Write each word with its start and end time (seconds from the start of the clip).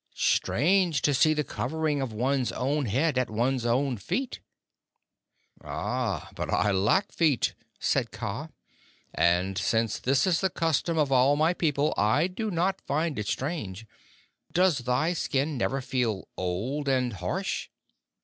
"Strange 0.15 1.03
to 1.03 1.13
see 1.13 1.31
the 1.31 1.43
covering 1.43 2.01
of 2.01 2.11
one's 2.11 2.51
own 2.53 2.87
head 2.87 3.19
at 3.19 3.29
one's 3.29 3.67
own 3.67 3.97
feet!" 3.97 4.39
"Aye, 5.63 6.27
but 6.35 6.49
I 6.51 6.71
lack 6.71 7.11
feet," 7.11 7.53
said 7.79 8.09
Kaa; 8.09 8.47
"and 9.13 9.59
since 9.59 9.99
this 9.99 10.25
is 10.25 10.41
the 10.41 10.49
custom 10.49 10.97
of 10.97 11.11
all 11.11 11.35
my 11.35 11.53
people, 11.53 11.93
I 11.97 12.25
do 12.25 12.49
not 12.49 12.81
find 12.81 13.19
it 13.19 13.27
strange. 13.27 13.85
Does 14.51 14.79
thy 14.79 15.13
skin 15.13 15.55
never 15.55 15.81
feel 15.81 16.27
old 16.35 16.89
and 16.89 17.13
harsh?" 17.13 17.69